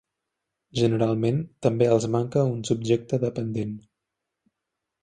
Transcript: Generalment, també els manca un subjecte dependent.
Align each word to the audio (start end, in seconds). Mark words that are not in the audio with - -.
Generalment, 0.79 1.37
també 1.67 1.91
els 1.91 2.09
manca 2.17 2.47
un 2.55 2.59
subjecte 2.71 3.21
dependent. 3.27 3.79